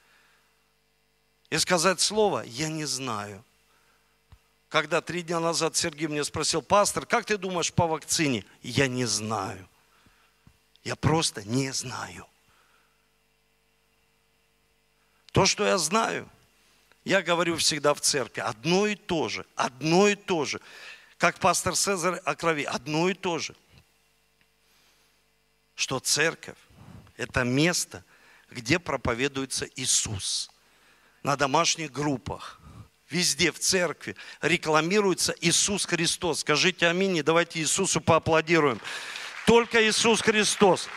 [1.48, 3.44] И сказать слово «я не знаю».
[4.68, 8.44] Когда три дня назад Сергей мне спросил, пастор, как ты думаешь по вакцине?
[8.62, 9.68] Я не знаю.
[10.84, 12.26] Я просто не знаю.
[15.32, 16.28] То, что я знаю,
[17.04, 20.60] я говорю всегда в церкви, одно и то же, одно и то же.
[21.16, 23.56] Как пастор Цезарь о крови, одно и то же.
[25.74, 26.58] Что церковь–
[27.16, 28.04] это место,
[28.50, 30.50] где проповедуется Иисус.
[31.22, 32.57] На домашних группах,
[33.10, 36.40] везде в церкви рекламируется Иисус Христос.
[36.40, 38.80] Скажите аминь, давайте Иисусу поаплодируем.
[39.46, 40.88] Только Иисус Христос.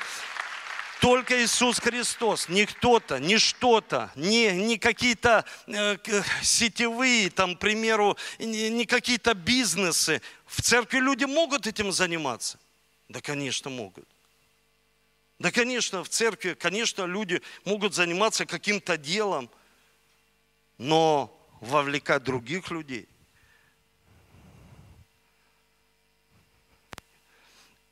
[1.00, 5.98] Только Иисус Христос, не кто-то, не что-то, не, не какие-то э,
[6.44, 10.22] сетевые, там, к примеру, не, не какие-то бизнесы.
[10.46, 12.60] В церкви люди могут этим заниматься?
[13.10, 14.08] Да, конечно, могут.
[15.40, 19.50] Да, конечно, в церкви, конечно, люди могут заниматься каким-то делом,
[20.78, 23.08] но вовлекать других людей.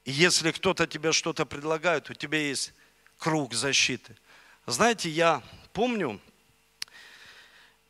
[0.03, 2.74] И если кто-то тебе что-то предлагает, у тебя есть
[3.20, 4.17] круг защиты.
[4.65, 6.20] Знаете, я помню,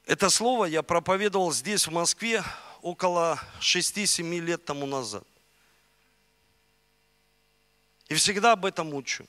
[0.05, 2.43] это слово я проповедовал здесь, в Москве,
[2.81, 5.23] около 6-7 лет тому назад.
[8.09, 9.25] И всегда об этом учу.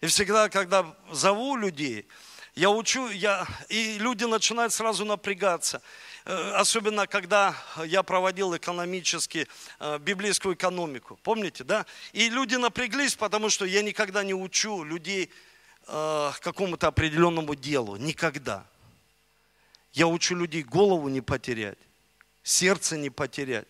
[0.00, 2.06] И всегда, когда зову людей,
[2.54, 5.82] я учу, я, и люди начинают сразу напрягаться.
[6.24, 9.48] Э, особенно когда я проводил экономически
[9.80, 11.18] э, библейскую экономику.
[11.22, 11.84] Помните, да?
[12.12, 15.30] И люди напряглись, потому что я никогда не учу людей
[15.86, 17.96] э, какому-то определенному делу.
[17.96, 18.64] Никогда.
[19.92, 21.78] Я учу людей голову не потерять,
[22.42, 23.68] сердце не потерять,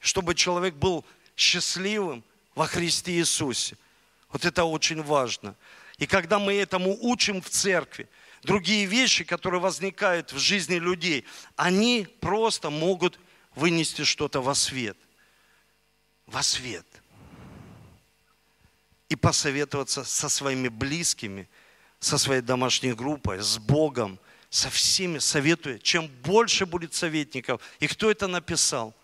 [0.00, 1.04] чтобы человек был
[1.36, 2.24] счастливым
[2.54, 3.76] во Христе Иисусе.
[4.30, 5.54] Вот это очень важно.
[5.98, 8.08] И когда мы этому учим в церкви,
[8.42, 11.24] другие вещи, которые возникают в жизни людей,
[11.56, 13.18] они просто могут
[13.54, 14.96] вынести что-то во свет.
[16.26, 16.86] Во свет.
[19.08, 21.48] И посоветоваться со своими близкими,
[21.98, 24.18] со своей домашней группой, с Богом,
[24.50, 25.78] со всеми советуя.
[25.78, 27.62] Чем больше будет советников.
[27.80, 28.94] И кто это написал?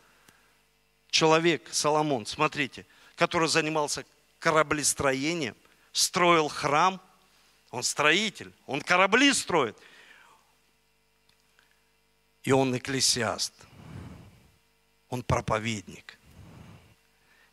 [1.08, 2.86] Человек, Соломон, смотрите,
[3.16, 4.04] который занимался
[4.38, 5.54] кораблестроением,
[5.92, 7.00] строил храм–
[7.72, 9.76] он строитель, он корабли строит.
[12.42, 13.54] И он экклесиаст.
[15.08, 16.18] Он проповедник.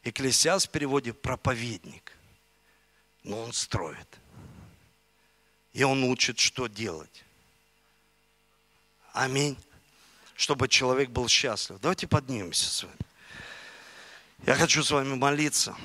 [0.04, 2.12] Экклесиаст в переводе проповедник.
[3.24, 4.20] Но он строит.
[5.72, 7.24] И он учит, что делать.
[9.14, 9.58] Аминь.
[10.36, 11.80] Чтобы человек был счастлив.
[11.80, 12.96] Давайте поднимемся с вами.
[14.46, 15.78] Я хочу с вами молиться.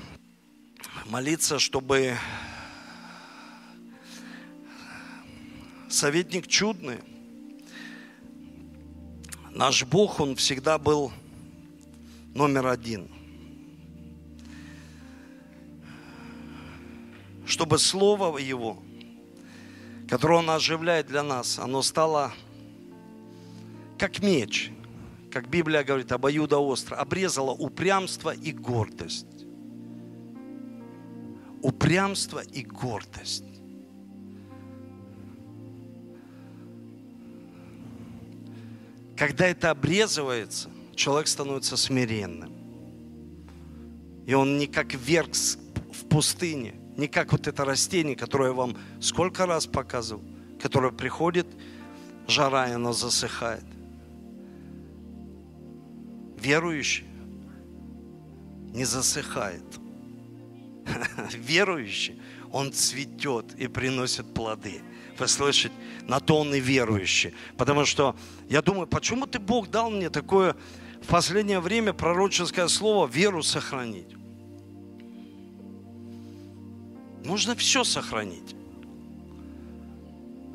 [1.05, 2.17] Молиться, чтобы
[5.89, 6.99] советник чудный.
[9.51, 11.11] Наш Бог, Он всегда был
[12.33, 13.15] номер один.
[17.45, 18.77] чтобы Слово Его,
[20.09, 22.33] которое Он оживляет для нас, оно стало
[23.97, 24.71] как меч,
[25.31, 29.25] как Библия говорит, обоюдоостро, обрезало упрямство и гордость.
[31.65, 33.43] Упрямство и гордость.
[39.17, 42.53] Когда это обрезывается, человек становится смиренным.
[44.27, 45.29] И он не как верх
[45.91, 50.23] в пустыне, не как вот это растение, которое я вам сколько раз показывал,
[50.61, 51.47] которое приходит,
[52.27, 53.65] жара, и оно засыхает.
[56.37, 57.05] Верующий
[58.71, 59.63] не засыхает.
[61.33, 62.19] Верующий,
[62.51, 64.81] он цветет и приносит плоды.
[65.17, 65.73] Вы слышите?
[66.07, 67.33] На то он и верующий.
[67.57, 68.15] Потому что
[68.49, 70.55] я думаю, почему ты, Бог, дал мне такое
[71.01, 74.15] в последнее время пророческое слово веру сохранить?
[77.25, 78.55] Можно все сохранить,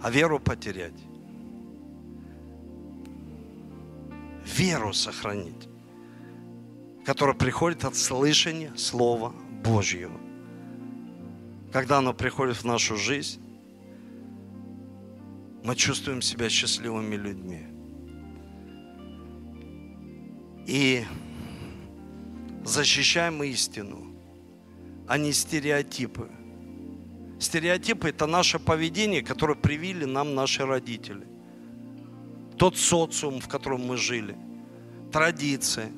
[0.03, 0.95] а веру потерять.
[4.45, 5.69] Веру сохранить,
[7.05, 10.20] которая приходит от слышания Слова Божьего.
[11.73, 13.41] Когда оно приходит в нашу жизнь,
[15.63, 17.67] мы чувствуем себя счастливыми людьми.
[20.67, 21.05] И
[22.65, 24.17] защищаем истину,
[25.07, 26.29] а не стереотипы.
[27.39, 31.27] Стереотипы– это наше поведение, которое привили нам наши родители.
[32.59, 34.37] Тот социум, в котором мы жили.
[35.13, 35.93] Традиции.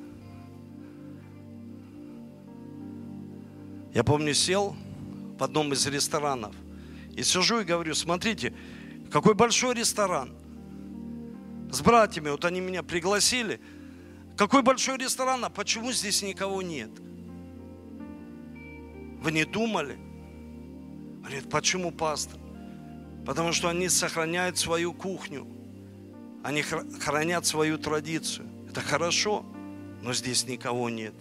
[3.93, 4.77] Я помню, сел
[5.39, 6.55] в одном из ресторанов
[7.17, 8.55] и сижу и говорю, смотрите,
[9.11, 10.35] какой большой ресторан.
[11.71, 13.61] С братьями, вот они меня пригласили.
[14.37, 16.91] Какой большой ресторан, а почему здесь никого нет?
[19.21, 19.99] Вы не думали?
[21.21, 22.41] Говорит, почему пастор?
[23.27, 25.47] Потому что они сохраняют свою кухню.
[26.43, 28.49] Они хранят свою традицию.
[28.69, 29.45] Это хорошо,
[30.03, 31.15] но здесь никого нет.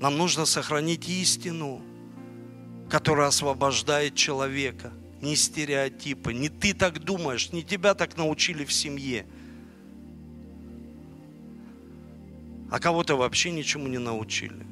[0.00, 1.82] Нам нужно сохранить истину,
[2.90, 9.26] которая освобождает человека– не стереотипы, не ты так думаешь, не тебя так научили в семье.
[12.70, 14.66] А кого-то вообще ничему не научили.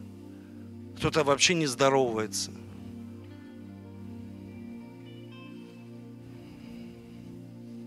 [0.97, 2.51] Кто-то вообще не здоровается.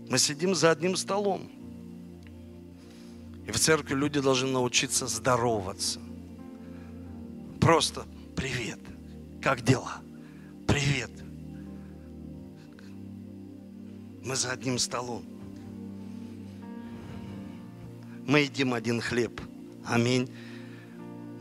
[0.08, 1.50] Мы сидим за одним столом.
[3.46, 5.98] И в церкви люди должны научиться здороваться.
[7.60, 8.06] Просто
[8.36, 8.78] привет,
[9.40, 10.02] как дела?
[10.72, 11.10] Привет,
[14.24, 15.22] Мы за одним столом.
[18.26, 19.38] Мы едим один хлеб.
[19.84, 20.34] Аминь.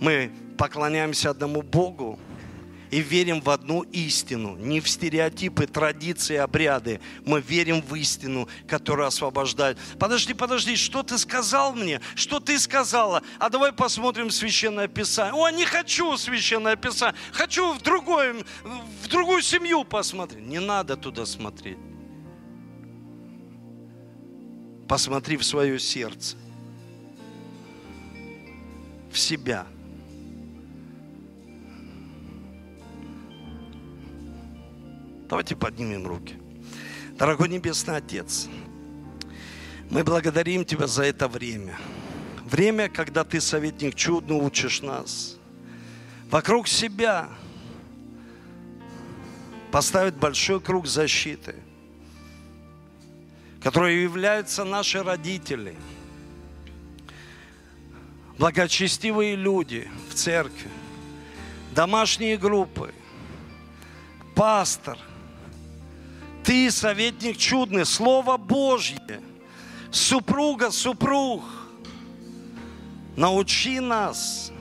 [0.01, 2.19] Мы поклоняемся одному Богу
[2.91, 6.99] и верим в одну истину, не в стереотипы, традиции, обряды.
[7.25, 9.77] Мы верим в истину, которая освобождает.
[9.97, 12.01] Подожди, подожди, что ты сказал мне?
[12.15, 13.23] Что ты сказала?
[13.39, 15.33] А давай посмотрим Священное Писание.
[15.33, 17.17] О, не хочу Священное Писание.
[17.31, 20.45] Хочу в, другой, в другую семью посмотреть.
[20.45, 21.77] Не надо туда смотреть.
[24.89, 26.35] Посмотри в свое сердце,
[29.09, 29.65] в себя.
[35.31, 36.35] Давайте поднимем руки.
[37.17, 38.49] Дорогой Небесный Отец,
[39.89, 41.77] мы благодарим Тебя за это время.
[42.43, 45.37] Время, когда Ты, советник чудно, учишь нас.
[46.29, 47.29] Вокруг себя
[49.71, 51.55] поставить большой круг защиты–
[53.61, 55.75] которые являются наши родители,
[58.39, 60.69] благочестивые люди в церкви,
[61.75, 62.91] домашние группы,
[64.33, 64.97] пастор,
[66.43, 69.21] ты, советник чудный, Слово Божье,
[69.91, 71.43] супруга, супруг,
[73.15, 74.51] научи нас,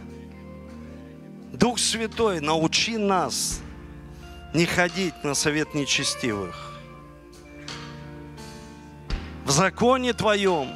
[1.53, 3.61] Дух Святой, научи нас
[4.55, 6.81] не ходить на совет нечестивых,
[9.45, 10.69] в законе Твоем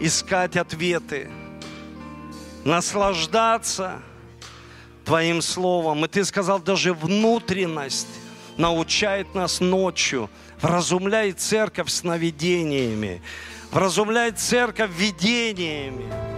[0.00, 1.30] искать ответы,
[2.64, 4.02] наслаждаться
[5.04, 6.04] Твоим Словом.
[6.04, 8.08] И Ты сказал, даже внутренность
[8.58, 10.30] научает нас ночью,
[10.60, 13.22] вразумляет церковь сновидениями,
[13.70, 16.35] вразумляет церковь видениями.